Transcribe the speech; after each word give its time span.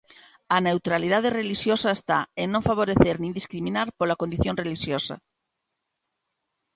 A 0.55 0.57
neutralidade 0.67 1.33
relixiosa 1.39 1.89
está 1.97 2.19
en 2.41 2.47
non 2.53 2.65
favorecer 2.69 3.15
nin 3.19 3.37
discriminar 3.39 3.87
pola 3.99 4.19
condición 4.21 4.55
relixiosa. 4.61 5.15